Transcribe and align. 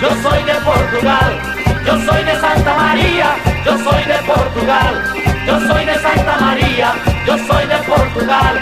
Yo 0.00 0.08
soy 0.22 0.42
de 0.44 0.54
Portugal, 0.54 1.40
yo 1.86 1.92
soy 2.06 2.24
de 2.24 2.40
Santa 2.40 2.76
María, 2.76 3.36
yo 3.64 3.78
soy 3.78 4.04
de 4.04 4.18
Portugal, 4.26 5.14
yo 5.46 5.60
soy 5.60 5.84
de 5.84 5.94
Santa 5.94 6.36
María, 6.40 6.94
yo 7.26 7.38
soy 7.46 7.66
de 7.66 7.76
Portugal. 7.78 8.61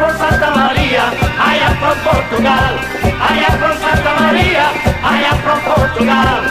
por 0.00 0.16
Santa 0.16 0.50
María, 0.52 1.10
allá 1.38 1.78
por 1.78 1.94
Portugal, 2.10 2.80
allá 3.28 3.48
por 3.58 3.76
Santa 3.76 4.14
María, 4.18 4.70
allá 5.04 5.32
por 5.44 5.74
Portugal. 5.74 6.49